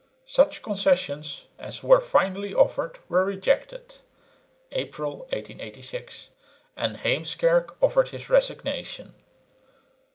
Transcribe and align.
Such 0.25 0.63
concessions 0.63 1.45
as 1.59 1.83
were 1.83 1.99
finally 2.01 2.55
offered 2.55 2.97
were 3.07 3.23
rejected 3.23 3.97
(April, 4.71 5.17
1886), 5.31 6.31
and 6.75 6.97
Heemskerk 6.97 7.75
offered 7.83 8.09
his 8.09 8.27
resignation. 8.27 9.13